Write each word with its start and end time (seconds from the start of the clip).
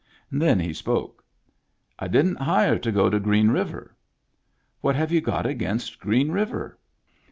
Then 0.31 0.59
he 0.59 0.73
spoke:—" 0.73 1.23
I 1.99 2.07
didn't 2.07 2.37
hire 2.37 2.79
to 2.79 2.91
go 2.91 3.07
to 3.07 3.19
Green 3.19 3.49
River."" 3.51 3.95
What 4.81 4.95
have 4.95 5.11
you 5.11 5.21
got 5.21 5.45
against 5.45 5.99
Green 5.99 6.31
River 6.31 6.79